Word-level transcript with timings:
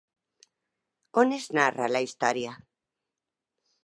On 1.23 1.35
es 1.37 1.45
narra 1.57 1.89
la 1.97 2.01
història? 2.07 2.55